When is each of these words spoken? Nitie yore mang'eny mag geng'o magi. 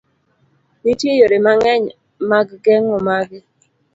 Nitie 0.83 1.13
yore 1.19 1.37
mang'eny 1.45 1.85
mag 2.29 2.47
geng'o 2.63 2.97
magi. 3.07 3.39